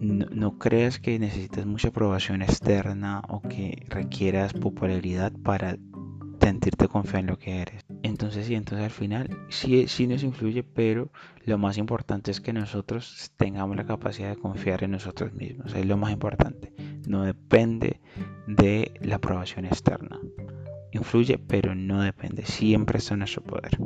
no, 0.00 0.26
no 0.30 0.58
creas 0.58 0.98
que 0.98 1.18
necesitas 1.18 1.66
mucha 1.66 1.88
aprobación 1.88 2.42
externa 2.42 3.22
o 3.28 3.42
que 3.42 3.84
requieras 3.88 4.52
popularidad 4.54 5.32
para 5.44 5.76
sentirte 6.40 6.88
confiar 6.88 7.20
en 7.20 7.26
lo 7.26 7.38
que 7.38 7.60
eres. 7.62 7.85
Entonces 8.06 8.46
sí, 8.46 8.54
entonces 8.54 8.84
al 8.84 8.92
final 8.92 9.36
sí, 9.48 9.88
sí 9.88 10.06
nos 10.06 10.22
influye, 10.22 10.62
pero 10.62 11.10
lo 11.44 11.58
más 11.58 11.76
importante 11.76 12.30
es 12.30 12.40
que 12.40 12.52
nosotros 12.52 13.32
tengamos 13.36 13.76
la 13.76 13.84
capacidad 13.84 14.28
de 14.28 14.36
confiar 14.36 14.84
en 14.84 14.92
nosotros 14.92 15.32
mismos. 15.32 15.74
Es 15.74 15.84
lo 15.84 15.96
más 15.96 16.12
importante. 16.12 16.72
No 17.08 17.24
depende 17.24 18.00
de 18.46 18.92
la 19.00 19.16
aprobación 19.16 19.64
externa. 19.64 20.20
Influye, 20.92 21.36
pero 21.38 21.74
no 21.74 22.00
depende. 22.00 22.46
Siempre 22.46 22.98
está 22.98 23.14
en 23.14 23.20
nuestro 23.20 23.42
poder. 23.42 23.76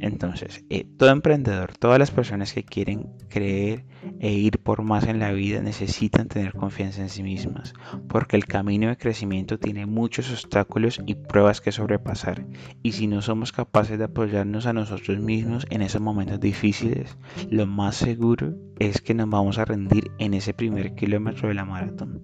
Entonces, 0.00 0.64
eh, 0.70 0.86
todo 0.96 1.10
emprendedor, 1.10 1.76
todas 1.76 1.98
las 1.98 2.10
personas 2.10 2.54
que 2.54 2.64
quieren 2.64 3.10
creer 3.28 3.84
e 4.18 4.32
ir 4.32 4.58
por 4.58 4.82
más 4.82 5.06
en 5.06 5.18
la 5.18 5.30
vida 5.30 5.60
necesitan 5.60 6.26
tener 6.26 6.54
confianza 6.54 7.02
en 7.02 7.10
sí 7.10 7.22
mismas, 7.22 7.74
porque 8.08 8.36
el 8.36 8.46
camino 8.46 8.88
de 8.88 8.96
crecimiento 8.96 9.58
tiene 9.58 9.84
muchos 9.84 10.30
obstáculos 10.30 11.00
y 11.04 11.16
pruebas 11.16 11.60
que 11.60 11.70
sobrepasar, 11.70 12.46
y 12.82 12.92
si 12.92 13.06
no 13.06 13.20
somos 13.20 13.52
capaces 13.52 13.98
de 13.98 14.04
apoyarnos 14.04 14.64
a 14.64 14.72
nosotros 14.72 15.18
mismos 15.18 15.66
en 15.68 15.82
esos 15.82 16.00
momentos 16.00 16.40
difíciles, 16.40 17.18
lo 17.50 17.66
más 17.66 17.96
seguro 17.96 18.54
es 18.78 19.02
que 19.02 19.12
nos 19.12 19.28
vamos 19.28 19.58
a 19.58 19.66
rendir 19.66 20.10
en 20.18 20.32
ese 20.32 20.54
primer 20.54 20.94
kilómetro 20.94 21.48
de 21.48 21.54
la 21.54 21.66
maratón. 21.66 22.22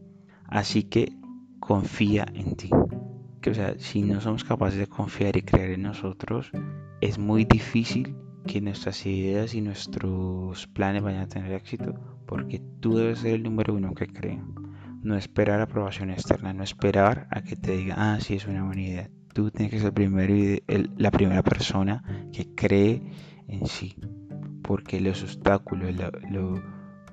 Así 0.49 0.85
que 0.85 1.13
confía 1.61 2.27
en 2.33 2.57
ti. 2.57 2.71
Que, 3.43 3.51
o 3.51 3.55
sea, 3.55 3.75
si 3.79 4.03
no 4.03 4.21
somos 4.21 4.45
capaces 4.45 4.79
de 4.79 4.87
confiar 4.87 5.37
y 5.37 5.43
creer 5.43 5.73
en 5.73 5.83
nosotros, 5.83 6.51
es 7.01 7.19
muy 7.19 7.45
difícil 7.45 8.17
que 8.47 8.61
nuestras 8.61 9.05
ideas 9.07 9.55
y 9.55 9.61
nuestros 9.61 10.67
planes 10.69 11.03
vayan 11.03 11.23
a 11.23 11.29
tener 11.29 11.53
éxito 11.53 11.95
porque 12.27 12.61
tú 12.81 12.97
debes 12.97 13.21
ser 13.21 13.35
el 13.35 13.43
número 13.43 13.75
uno 13.75 13.95
que 13.95 14.07
cree. 14.07 14.43
No 15.03 15.17
esperar 15.17 15.61
aprobación 15.61 16.11
externa, 16.11 16.53
no 16.53 16.65
esperar 16.65 17.29
a 17.31 17.43
que 17.43 17.57
te 17.57 17.77
diga, 17.77 17.95
ah, 17.97 18.19
sí, 18.21 18.35
es 18.35 18.47
una 18.47 18.65
buena 18.65 18.83
idea. 18.83 19.11
Tú 19.33 19.51
tienes 19.51 19.71
que 19.71 19.81
ser 19.81 19.93
el 20.67 20.91
la 20.97 21.11
primera 21.11 21.43
persona 21.43 22.03
que 22.33 22.55
cree 22.55 23.03
en 23.47 23.67
sí. 23.67 23.97
Porque 24.63 25.01
los 25.01 25.23
obstáculos, 25.23 25.95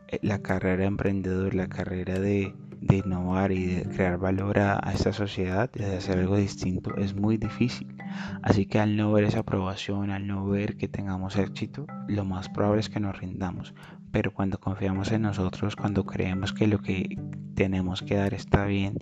eh, 0.07 0.19
la 0.23 0.41
carrera 0.41 0.77
de 0.77 0.85
emprendedor, 0.85 1.53
la 1.53 1.67
carrera 1.67 2.19
de, 2.19 2.55
de 2.83 2.97
innovar 2.97 3.51
y 3.51 3.65
de 3.65 3.83
crear 3.83 4.17
valor 4.17 4.59
a, 4.59 4.79
esta 4.93 5.13
sociedad, 5.13 5.71
de 5.71 5.95
hacer 5.95 6.19
algo 6.19 6.35
distinto, 6.35 6.95
es 6.97 7.15
muy 7.15 7.37
difícil. 7.37 7.95
Así 8.41 8.65
que 8.65 8.79
al 8.79 8.97
no 8.97 9.11
ver 9.11 9.23
esa 9.23 9.39
aprobación, 9.39 10.09
al 10.09 10.27
no 10.27 10.45
ver 10.45 10.75
que 10.75 10.87
tengamos 10.87 11.37
éxito, 11.37 11.85
lo 12.07 12.25
más 12.25 12.49
probable 12.49 12.81
es 12.81 12.89
que 12.89 12.99
nos 12.99 13.17
rindamos. 13.17 13.73
Pero 14.11 14.33
cuando 14.33 14.59
confiamos 14.59 15.11
en 15.11 15.23
nosotros, 15.23 15.75
cuando 15.75 16.05
creemos 16.05 16.51
que 16.53 16.67
lo 16.67 16.79
que 16.79 17.17
tenemos 17.55 18.01
que 18.01 18.15
dar 18.15 18.33
está 18.33 18.65
bien 18.65 18.97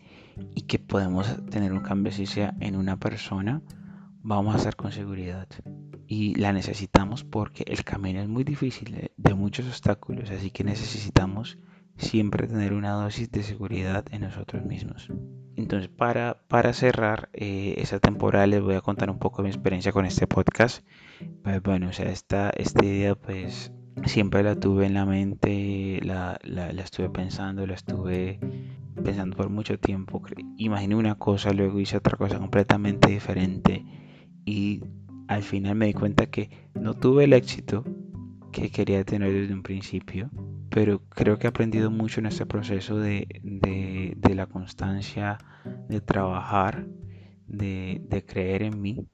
y 0.55 0.61
que 0.61 0.79
podemos 0.79 1.43
tener 1.49 1.73
un 1.73 1.81
cambio 1.81 2.11
si 2.11 2.25
sea 2.27 2.53
en 2.59 2.75
una 2.75 2.97
persona, 2.97 3.61
vamos 4.21 4.53
a 4.53 4.57
hacer 4.59 4.75
con 4.75 4.91
seguridad. 4.91 5.47
Y 6.07 6.35
la 6.35 6.53
necesitamos 6.53 7.23
porque 7.23 7.63
el 7.67 7.83
camino 7.83 8.21
es 8.21 8.27
muy 8.27 8.43
difícil, 8.43 9.11
de 9.15 9.33
muchos 9.33 9.65
obstáculos, 9.65 10.29
así 10.29 10.51
que 10.51 10.63
necesitamos 10.63 11.57
siempre 11.97 12.47
tener 12.47 12.73
una 12.73 12.91
dosis 12.91 13.31
de 13.31 13.43
seguridad 13.43 14.05
en 14.11 14.21
nosotros 14.21 14.65
mismos. 14.65 15.11
Entonces, 15.55 15.89
para, 15.89 16.43
para 16.47 16.73
cerrar 16.73 17.29
eh, 17.33 17.75
esa 17.77 17.99
temporada, 17.99 18.47
les 18.47 18.61
voy 18.61 18.75
a 18.75 18.81
contar 18.81 19.09
un 19.09 19.19
poco 19.19 19.37
de 19.37 19.43
mi 19.43 19.49
experiencia 19.49 19.91
con 19.91 20.05
este 20.05 20.27
podcast. 20.27 20.85
Pues 21.43 21.61
bueno, 21.61 21.89
o 21.89 21.93
sea, 21.93 22.09
esta, 22.09 22.49
esta 22.51 22.85
idea, 22.85 23.15
pues 23.15 23.71
siempre 24.05 24.43
la 24.43 24.55
tuve 24.55 24.85
en 24.85 24.93
la 24.93 25.05
mente, 25.05 25.99
la, 26.03 26.39
la, 26.43 26.71
la 26.71 26.81
estuve 26.81 27.09
pensando, 27.09 27.67
la 27.67 27.75
estuve 27.75 28.39
pensando 29.03 29.35
por 29.35 29.49
mucho 29.49 29.79
tiempo. 29.79 30.21
Imaginé 30.57 30.95
una 30.95 31.15
cosa, 31.15 31.51
luego 31.51 31.79
hice 31.79 31.97
otra 31.97 32.17
cosa 32.17 32.39
completamente 32.39 33.11
diferente. 33.11 33.85
Y 34.45 34.81
al 35.27 35.43
final 35.43 35.75
me 35.75 35.87
di 35.87 35.93
cuenta 35.93 36.25
que 36.25 36.49
no 36.73 36.93
tuve 36.93 37.25
el 37.25 37.33
éxito 37.33 37.83
que 38.51 38.69
quería 38.69 39.03
tener 39.03 39.31
desde 39.31 39.53
un 39.53 39.63
principio 39.63 40.29
pero 40.71 41.01
creo 41.09 41.37
que 41.37 41.47
he 41.47 41.49
aprendido 41.49 41.91
mucho 41.91 42.21
en 42.21 42.25
este 42.27 42.45
proceso 42.45 42.97
de, 42.97 43.27
la 44.33 44.47
constancia, 44.47 45.37
de 45.89 45.99
trabajar, 45.99 46.87
de, 47.45 48.23
creer 48.25 48.63
en 48.63 48.81
mí, 48.81 49.05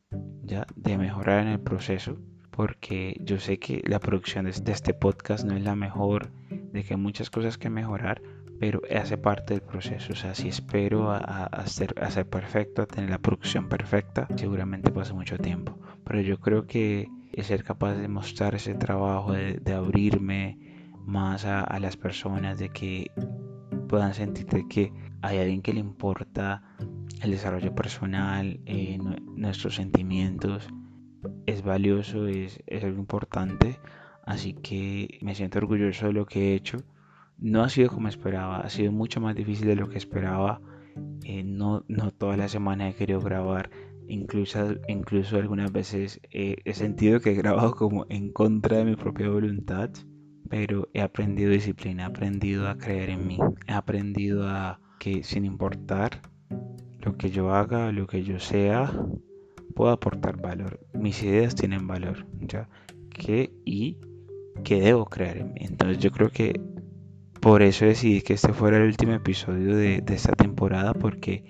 ¿ya? 0.44 0.68
de 0.76 0.98
mejorar 1.00 1.42
en 1.42 1.48
el 1.48 1.60
proceso, 1.60 2.20
porque 2.52 3.20
yo 3.22 3.40
sé 3.40 3.58
que 3.58 3.82
la 3.86 4.00
producción 4.00 4.46
de, 4.46 4.52
este 4.52 4.94
podcast 4.94 5.46
no 5.46 5.58
es 5.58 5.64
la 5.64 5.76
mejor, 5.76 6.32
de 6.50 6.84
que 6.84 6.94
hay 6.94 7.00
muchas 7.00 7.32
cosas 7.32 7.58
que 7.58 7.72
mejorar, 7.72 8.22
pero 8.60 8.82
hace 8.96 9.18
parte 9.18 9.56
del 9.56 9.64
proceso. 9.64 10.14
O 10.14 10.16
sea, 10.16 10.36
si 10.36 10.50
espero 10.50 11.12
a, 11.12 11.66
ser, 11.66 11.96
perfecto, 12.30 12.84
a 12.84 12.86
tener 12.86 13.10
la 13.10 13.20
producción 13.20 13.68
perfecta, 13.68 14.28
seguramente 14.36 14.92
pasa 14.92 15.16
mucho 15.16 15.40
tiempo. 15.40 15.76
Pero 16.04 16.22
yo 16.22 16.40
creo 16.40 16.68
que 16.68 17.10
ser 17.42 17.64
capaz 17.64 17.96
de 17.96 18.08
mostrar 18.08 18.54
ese 18.54 18.76
trabajo, 18.76 19.34
de, 19.34 19.54
de 19.60 19.74
abrirme, 19.74 20.77
más 21.08 21.46
a, 21.46 21.80
las 21.80 21.96
personas, 21.96 22.60
de 22.60 22.70
que 22.70 23.12
puedan 23.88 24.14
sentir 24.14 24.46
que 24.68 24.92
hay 25.22 25.40
alguien 25.40 25.62
que 25.62 25.74
le 25.74 25.80
importa 25.80 26.62
el 27.24 27.32
desarrollo 27.32 27.74
personal, 27.74 28.60
eh, 28.66 29.00
nuestros 29.36 29.76
sentimientos, 29.76 30.68
es 31.46 31.64
valioso, 31.64 32.28
es, 32.28 32.62
es 32.68 32.84
algo 32.84 33.00
importante, 33.00 33.80
así 34.26 34.54
que 34.54 35.18
me 35.22 35.34
siento 35.34 35.60
orgulloso 35.60 36.08
de 36.08 36.14
lo 36.14 36.26
que 36.26 36.52
he 36.52 36.56
hecho. 36.56 36.78
No 37.38 37.64
ha 37.64 37.70
sido 37.70 37.90
como 37.90 38.10
esperaba, 38.10 38.60
ha 38.60 38.70
sido 38.70 38.92
mucho 38.92 39.22
más 39.22 39.34
difícil 39.34 39.68
de 39.68 39.76
lo 39.78 39.90
que 39.90 39.98
esperaba. 39.98 40.60
Eh, 41.24 41.44
no, 41.44 41.86
no 41.88 42.12
toda 42.12 42.36
la 42.36 42.50
semana 42.50 42.90
he 42.90 42.96
querido 42.96 43.22
grabar, 43.22 43.70
incluso, 44.10 44.76
incluso 44.90 45.38
algunas 45.38 45.72
veces 45.72 46.20
he 46.32 46.74
sentido 46.74 47.22
que 47.22 47.32
he 47.32 47.36
grabado 47.36 47.76
como 47.76 48.06
en 48.10 48.34
contra 48.34 48.78
de 48.78 48.86
mi 48.86 48.96
propia 48.98 49.30
voluntad 49.30 49.92
pero 50.50 50.90
he 50.94 51.02
aprendido 51.02 51.52
disciplina, 51.52 52.04
he 52.04 52.06
aprendido 52.06 52.68
a 52.68 52.78
creer 52.78 53.10
en 53.10 53.28
mí, 53.28 53.40
he 53.68 53.74
aprendido 53.74 54.48
a 54.48 54.80
que 55.00 55.24
sin 55.24 55.46
importar 55.46 56.22
lo 57.02 57.18
que 57.18 57.30
yo 57.30 57.54
haga, 57.54 57.92
lo 57.92 58.08
que 58.08 58.24
yo 58.24 58.40
sea, 58.40 58.92
puedo 59.76 59.92
aportar 59.92 60.42
valor. 60.42 60.80
Mis 60.94 61.22
ideas 61.24 61.56
tienen 61.56 61.88
valor, 61.88 62.26
¿ya? 62.42 62.68
Que 63.10 63.52
y 63.66 63.98
que 64.64 64.82
debo 64.82 65.06
creer 65.06 65.38
en 65.38 65.54
mí. 65.54 65.62
Entonces 65.62 66.00
yo 66.00 66.12
creo 66.12 66.30
que 66.30 66.60
por 67.42 67.62
eso 67.62 67.86
decidí 67.86 68.22
que 68.22 68.34
este 68.34 68.54
fuera 68.54 68.78
el 68.78 68.88
último 68.88 69.14
episodio 69.14 69.76
de, 69.76 70.02
de 70.02 70.14
esta 70.16 70.34
temporada 70.34 70.94
porque 70.94 71.46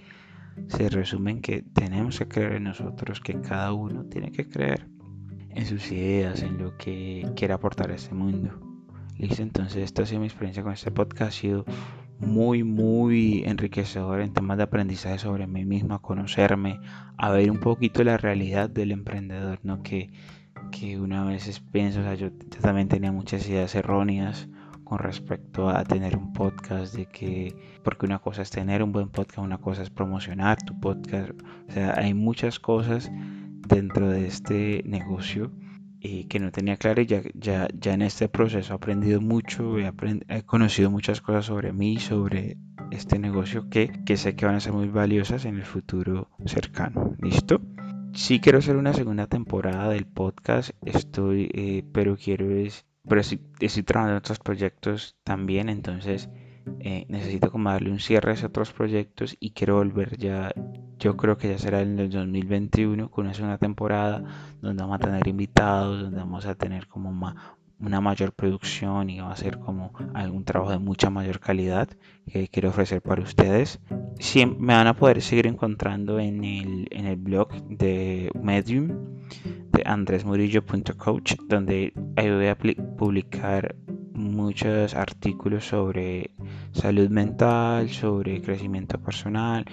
se 0.68 0.90
resume 0.90 1.32
en 1.32 1.42
que 1.42 1.62
tenemos 1.62 2.20
que 2.20 2.28
creer 2.28 2.54
en 2.54 2.64
nosotros, 2.66 3.22
que 3.22 3.40
cada 3.42 3.74
uno 3.74 4.06
tiene 4.06 4.32
que 4.32 4.48
creer 4.48 4.88
en 5.52 5.66
sus 5.66 5.92
ideas, 5.92 6.44
en 6.44 6.58
lo 6.58 6.78
que 6.78 7.26
quiere 7.36 7.54
aportar 7.54 7.92
a 7.92 7.96
este 7.96 8.14
mundo. 8.14 8.67
Listo, 9.18 9.42
entonces 9.42 9.78
esta 9.78 10.04
ha 10.04 10.06
sido 10.06 10.22
mi 10.22 10.28
experiencia 10.28 10.62
con 10.62 10.74
este 10.74 10.92
podcast. 10.92 11.30
Ha 11.30 11.32
sido 11.32 11.66
muy, 12.20 12.64
muy 12.64 13.44
enriquecedor 13.46 14.22
en 14.22 14.34
temas 14.34 14.58
de 14.58 14.64
aprendizaje 14.64 15.18
sobre 15.18 15.48
mí 15.48 15.66
mismo, 15.66 15.96
a 15.96 16.02
conocerme, 16.02 16.80
a 17.18 17.32
ver 17.32 17.50
un 17.50 17.60
poquito 17.60 18.04
la 18.04 18.18
realidad 18.18 18.70
del 18.70 18.92
emprendedor, 18.92 19.60
¿no? 19.64 19.82
Que, 19.82 20.12
que 20.72 21.00
una 21.00 21.24
vez 21.26 21.60
pienso, 21.72 22.02
o 22.02 22.04
sea, 22.04 22.14
yo, 22.14 22.32
también 22.62 22.88
tenía 22.88 23.12
muchas 23.12 23.48
ideas 23.50 23.74
erróneas 23.74 24.50
con 24.84 25.00
respecto 25.00 25.70
a 25.70 25.84
tener 25.84 26.16
un 26.16 26.32
podcast, 26.34 26.96
de 26.96 27.08
que, 27.08 27.56
porque 27.84 28.06
una 28.06 28.20
cosa 28.20 28.44
es 28.44 28.52
tener 28.52 28.84
un 28.84 28.92
buen 28.92 29.10
podcast, 29.10 29.40
una 29.40 29.58
cosa 29.58 29.82
es 29.82 29.90
promocionar 29.90 30.62
tu 30.64 30.80
podcast, 30.80 31.32
o 31.68 31.72
sea, 31.72 31.96
hay 31.98 32.14
muchas 32.14 32.60
cosas 32.60 33.12
dentro 33.68 34.10
de 34.10 34.28
este 34.28 34.84
negocio 34.86 35.52
y 36.00 36.26
que 36.26 36.40
no 36.40 36.52
tenía 36.52 36.78
claro 36.78 37.02
y 37.02 37.06
ya, 37.06 37.22
ya, 37.34 37.68
ya 37.74 37.94
en 37.94 38.02
este 38.02 38.30
proceso 38.30 38.74
he 38.74 38.76
aprendido 38.76 39.22
mucho, 39.22 39.78
he, 39.80 39.92
he 40.30 40.44
conocido 40.44 40.92
muchas 40.92 41.22
cosas 41.22 41.46
sobre 41.46 41.74
mí, 41.74 41.98
sobre 42.00 42.58
este 42.92 43.20
negocio 43.20 43.70
que, 43.70 43.92
que 44.06 44.18
sé 44.18 44.36
que 44.36 44.46
van 44.46 44.56
a 44.56 44.60
ser 44.60 44.74
muy 44.74 44.88
valiosas 44.88 45.46
en 45.46 45.56
el 45.56 45.66
futuro 45.66 46.30
cercano. 46.46 47.16
¿Listo? 47.22 47.62
Sí 48.14 48.40
quiero 48.40 48.60
hacer 48.60 48.78
una 48.78 48.94
segunda 48.94 49.28
temporada 49.28 49.90
del 49.90 50.06
podcast, 50.06 50.72
estoy, 50.86 51.50
eh, 51.54 51.84
pero 51.94 52.18
quiero 52.18 52.50
es, 52.52 52.86
pero 53.08 53.22
estoy, 53.22 53.42
estoy, 53.60 53.84
trabajando 53.84 54.14
en 54.14 54.20
otros 54.20 54.40
proyectos 54.40 55.16
también, 55.24 55.70
entonces 55.70 56.30
eh, 56.80 57.06
necesito 57.10 57.52
como 57.52 57.70
darle 57.70 57.92
un 57.92 58.00
cierre 58.00 58.32
a 58.32 58.34
esos 58.34 58.46
otros 58.46 58.72
proyectos 58.72 59.36
y 59.40 59.52
quiero 59.52 59.76
volver 59.76 60.18
ya 60.18 60.54
yo 61.00 61.16
creo 61.16 61.38
que 61.38 61.50
ya 61.50 61.58
será 61.58 61.82
en 61.82 62.00
el 62.00 62.10
2021 62.10 63.10
con 63.12 63.26
una 63.26 63.34
segunda 63.34 63.58
temporada 63.58 64.24
donde 64.62 64.82
vamos 64.82 64.96
a 64.96 65.06
tener 65.06 65.28
invitados, 65.28 66.02
donde 66.02 66.18
vamos 66.18 66.46
a 66.46 66.56
tener 66.56 66.88
como 66.88 67.12
una 67.80 68.02
mayor 68.02 68.34
producción 68.34 69.10
y 69.10 69.20
va 69.20 69.32
a 69.32 69.36
ser 69.36 69.60
como 69.60 69.92
algún 70.16 70.44
trabajo 70.44 70.72
de 70.72 70.80
mucha 70.80 71.10
mayor 71.10 71.40
calidad 71.40 71.88
que 72.32 72.48
quiero 72.48 72.70
ofrecer 72.70 73.02
para 73.02 73.22
ustedes. 73.22 73.80
Siempre 74.20 74.60
me 74.60 74.74
van 74.74 74.88
a 74.88 74.96
poder 74.96 75.22
seguir 75.22 75.46
encontrando 75.46 76.20
en 76.20 76.44
el, 76.44 76.88
en 76.92 77.06
el 77.06 77.18
blog 77.18 77.50
de 77.70 78.32
Medium 78.42 78.88
de 79.72 79.84
andresmurillo.coach 79.86 81.36
donde 81.48 81.94
ahí 82.16 82.32
voy 82.32 82.48
a 82.48 82.58
publicar 82.58 83.76
muchos 84.18 84.96
artículos 84.96 85.66
sobre 85.66 86.32
salud 86.72 87.10
mental, 87.10 87.90
sobre 87.90 88.42
crecimiento 88.42 89.00
personal, 89.00 89.66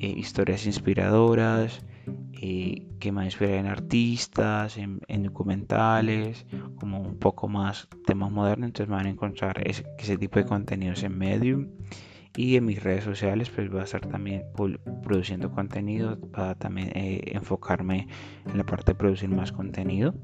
eh, 0.00 0.14
historias 0.16 0.66
inspiradoras, 0.66 1.80
eh, 2.32 2.88
que 2.98 3.12
me 3.12 3.24
inspiran 3.24 3.54
en 3.54 3.66
artistas, 3.66 4.76
en, 4.76 5.22
documentales, 5.22 6.44
como 6.76 7.00
un 7.00 7.18
poco 7.18 7.48
más 7.48 7.88
temas 8.04 8.30
modernos. 8.30 8.68
Entonces 8.68 8.90
van 8.90 9.06
a 9.06 9.10
encontrar 9.10 9.62
ese 9.66 10.18
tipo 10.18 10.38
de 10.38 10.44
contenidos 10.44 11.02
en 11.04 11.16
Medium 11.16 11.68
y 12.36 12.56
en 12.56 12.64
mis 12.64 12.82
redes 12.82 13.04
sociales 13.04 13.50
pues 13.50 13.70
voy 13.70 13.80
a 13.80 13.84
estar 13.84 14.00
también 14.06 14.44
produciendo 15.02 15.50
contenido 15.50 16.18
para 16.32 16.54
también 16.54 16.90
eh, 16.94 17.20
enfocarme 17.32 18.08
en 18.46 18.56
la 18.56 18.64
parte 18.64 18.92
de 18.92 18.94
producir 18.96 19.28
más 19.28 19.52
contenido 19.52 20.14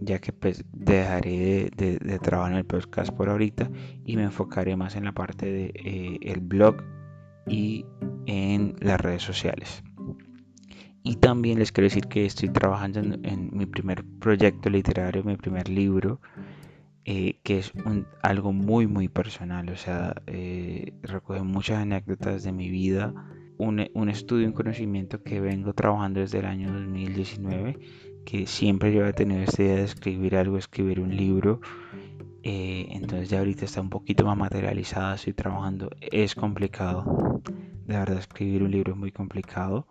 ya 0.00 0.18
que 0.18 0.32
pues 0.32 0.64
dejaré 0.72 1.70
de, 1.76 2.18
trabajar 2.18 2.52
en 2.52 2.58
el 2.58 2.64
podcast 2.64 3.12
por 3.12 3.28
ahorita 3.28 3.70
y 4.04 4.16
me 4.16 4.24
enfocaré 4.24 4.74
más 4.76 4.96
en 4.96 5.04
la 5.04 5.12
parte 5.12 5.46
de 5.46 6.18
el 6.22 6.40
blog 6.40 6.82
y 7.46 7.84
en 8.26 8.76
las 8.80 9.00
redes 9.00 9.22
sociales. 9.22 9.82
Y 11.02 11.16
también 11.16 11.58
les 11.58 11.72
quiero 11.72 11.86
decir 11.86 12.06
que 12.06 12.26
estoy 12.26 12.50
trabajando 12.50 13.00
en, 13.00 13.50
mi 13.52 13.66
primer 13.66 14.04
proyecto 14.20 14.68
literario, 14.68 15.24
mi 15.24 15.36
primer 15.36 15.68
libro, 15.68 16.20
eh, 17.12 17.40
que 17.42 17.58
es 17.58 17.72
algo 18.22 18.52
muy, 18.52 18.86
muy 18.86 19.08
personal. 19.08 19.68
O 19.70 19.76
sea, 19.76 20.22
eh, 20.28 20.92
recoge 21.02 21.42
muchas 21.42 21.78
anécdotas 21.78 22.44
de 22.44 22.52
mi 22.52 22.70
vida. 22.70 23.12
Un, 23.58 23.90
un, 23.94 24.08
estudio, 24.08 24.46
un 24.46 24.52
conocimiento 24.52 25.20
que 25.20 25.40
vengo 25.40 25.72
trabajando 25.72 26.20
desde 26.20 26.38
el 26.38 26.44
año 26.44 26.72
2019, 26.72 27.80
que 28.24 28.46
siempre 28.46 28.92
yo 28.92 29.04
he 29.04 29.12
tenido 29.12 29.42
esta 29.42 29.60
idea 29.60 29.76
de 29.78 29.82
escribir 29.82 30.36
algo, 30.36 30.56
escribir 30.56 31.00
un 31.00 31.16
libro. 31.16 31.60
Eh, 32.44 32.86
entonces 32.90 33.28
ya 33.28 33.40
ahorita 33.40 33.64
está 33.64 33.80
un 33.80 33.90
poquito 33.90 34.24
más 34.24 34.36
materializada, 34.36 35.16
estoy 35.16 35.32
trabajando, 35.32 35.90
es 36.12 36.36
complicado, 36.36 37.42
de 37.86 37.98
verdad 37.98 38.18
escribir 38.18 38.62
un 38.62 38.70
libro 38.70 38.92
es 38.92 38.98
muy 38.98 39.10
complicado, 39.10 39.88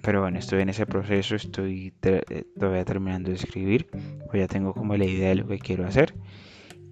pero 0.00 0.20
bueno, 0.20 0.38
estoy 0.38 0.62
en 0.62 0.68
ese 0.68 0.86
proceso, 0.86 1.34
estoy 1.34 1.92
eh, 2.02 2.44
todavía 2.56 2.84
terminando 2.84 3.30
de 3.30 3.36
escribir, 3.36 3.88
pues 3.90 4.40
ya 4.40 4.46
tengo 4.46 4.72
como 4.72 4.96
la 4.96 5.04
idea 5.04 5.30
de 5.30 5.34
lo 5.34 5.48
que 5.48 5.58
quiero 5.58 5.84
hacer 5.84 6.14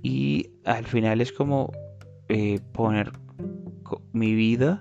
y 0.02 0.50
al 0.64 0.86
final 0.86 1.20
es 1.20 1.32
como 1.32 1.72
eh, 2.28 2.60
poner 2.72 3.12
mi 4.12 4.34
vida 4.34 4.80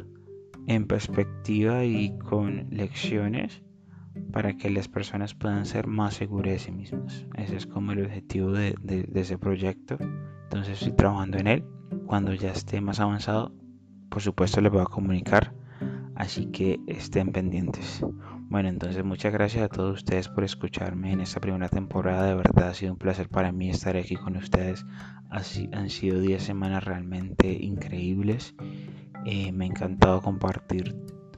en 0.68 0.86
perspectiva 0.86 1.84
y 1.84 2.18
con 2.20 2.68
lecciones 2.70 3.64
para 4.32 4.56
que 4.56 4.70
las 4.70 4.88
personas 4.88 5.34
puedan 5.34 5.66
ser 5.66 5.88
más 5.88 6.16
seguras 6.16 6.54
de 6.54 6.60
sí 6.60 6.72
mismas. 6.72 7.26
Ese 7.36 7.56
es 7.56 7.66
como 7.66 7.92
el 7.92 8.06
objetivo 8.06 8.52
de, 8.52 8.76
ese 9.16 9.38
proyecto. 9.38 9.98
Entonces 10.44 10.80
estoy 10.80 10.94
trabajando 10.94 11.38
en 11.38 11.48
él. 11.48 11.66
Cuando 12.06 12.34
ya 12.34 12.52
esté 12.52 12.82
más 12.82 13.00
avanzado, 13.00 13.54
por 14.10 14.22
supuesto 14.22 14.62
les 14.62 14.72
voy 14.72 14.82
a 14.82 14.86
comunicar. 14.86 15.54
Así 16.20 16.48
que 16.48 16.82
estén 16.86 17.32
pendientes. 17.32 18.06
Bueno, 18.50 18.68
entonces 18.68 19.06
muchas 19.06 19.32
gracias 19.32 19.64
a 19.64 19.70
todos 19.70 20.00
ustedes 20.00 20.28
por 20.28 20.44
escucharme 20.44 21.14
en 21.14 21.22
esta 21.22 21.40
primera 21.40 21.70
temporada. 21.70 22.28
De 22.28 22.36
verdad 22.36 22.68
ha 22.68 22.74
sido 22.74 22.92
un 22.92 23.00
placer 23.00 23.30
para 23.30 23.54
mí 23.54 23.70
estar 23.70 23.96
aquí 23.96 24.18
con 24.18 24.36
ustedes. 24.36 24.86
Así, 25.30 25.70
han 25.72 25.90
sido 25.90 26.20
10 26.20 26.44
semanas 26.44 26.84
realmente 26.84 27.54
increíbles. 27.54 28.54
Eh, 29.26 29.54
me 29.54 29.64
ha 29.64 29.68
encantado 29.70 30.22
compartir 30.22 30.94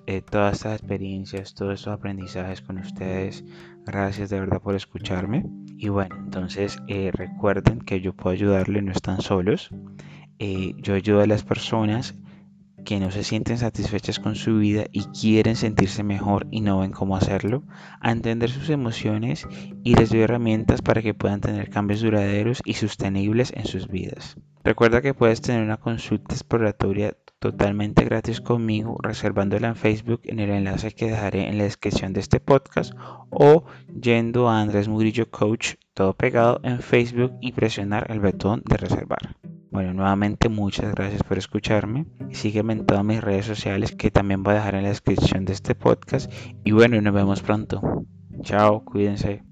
eh, 0.07 0.23
todas 0.23 0.55
estas 0.55 0.79
experiencias, 0.79 1.53
todos 1.53 1.75
estos 1.75 1.93
aprendizajes 1.93 2.63
con 2.63 2.79
ustedes. 2.79 3.45
Gracias 3.85 4.31
de 4.31 4.39
verdad 4.39 4.63
por 4.63 4.73
escucharme. 4.73 5.45
Y 5.77 5.89
bueno, 5.89 6.15
entonces 6.17 6.79
eh, 6.87 7.11
recuerden 7.13 7.81
que 7.81 8.01
yo 8.01 8.13
puedo 8.15 8.33
ayudarle, 8.33 8.81
no 8.81 8.91
están 8.91 9.21
solos. 9.21 9.69
Yo 10.39 10.95
ayudo 10.95 11.21
a 11.21 11.27
las 11.27 11.43
personas 11.43 12.15
que 12.83 12.99
no 12.99 13.11
se 13.11 13.23
sienten 13.23 13.57
satisfechas 13.57 14.19
con 14.19 14.35
su 14.35 14.57
vida 14.57 14.85
y 14.91 15.05
quieren 15.05 15.55
sentirse 15.55 16.03
mejor 16.03 16.47
y 16.51 16.61
no 16.61 16.79
ven 16.79 16.91
cómo 16.91 17.15
hacerlo, 17.15 17.63
a 17.99 18.11
entender 18.11 18.49
sus 18.49 18.69
emociones 18.69 19.47
y 19.83 19.95
les 19.95 20.09
doy 20.09 20.21
herramientas 20.21 20.81
para 20.81 21.01
que 21.01 21.13
puedan 21.13 21.41
tener 21.41 21.69
cambios 21.69 22.01
duraderos 22.01 22.61
y 22.65 22.73
sostenibles 22.73 23.53
en 23.55 23.65
sus 23.65 23.87
vidas. 23.87 24.37
Recuerda 24.63 25.01
que 25.01 25.13
puedes 25.13 25.41
tener 25.41 25.63
una 25.63 25.77
consulta 25.77 26.35
exploratoria 26.35 27.17
totalmente 27.39 28.05
gratis 28.05 28.39
conmigo 28.39 28.97
reservándola 29.01 29.69
en 29.69 29.75
Facebook 29.75 30.21
en 30.25 30.39
el 30.39 30.51
enlace 30.51 30.91
que 30.91 31.09
dejaré 31.09 31.47
en 31.47 31.57
la 31.57 31.63
descripción 31.63 32.13
de 32.13 32.19
este 32.19 32.39
podcast 32.39 32.93
o 33.31 33.63
yendo 33.99 34.47
a 34.47 34.61
Andrés 34.61 34.87
Murillo 34.87 35.31
Coach 35.31 35.73
todo 35.95 36.13
pegado 36.13 36.59
en 36.63 36.79
Facebook 36.79 37.33
y 37.41 37.53
presionar 37.53 38.11
el 38.11 38.19
botón 38.19 38.61
de 38.65 38.77
reservar. 38.77 39.35
Bueno, 39.71 39.93
nuevamente 39.93 40.49
muchas 40.49 40.93
gracias 40.93 41.23
por 41.23 41.37
escucharme. 41.37 42.05
Sígueme 42.31 42.73
en 42.73 42.85
todas 42.85 43.05
mis 43.05 43.21
redes 43.21 43.45
sociales 43.45 43.95
que 43.95 44.11
también 44.11 44.43
voy 44.43 44.51
a 44.51 44.57
dejar 44.57 44.75
en 44.75 44.83
la 44.83 44.89
descripción 44.89 45.45
de 45.45 45.53
este 45.53 45.75
podcast. 45.75 46.29
Y 46.65 46.73
bueno, 46.73 46.99
nos 47.01 47.13
vemos 47.13 47.41
pronto. 47.41 47.81
Chao, 48.41 48.83
cuídense. 48.83 49.43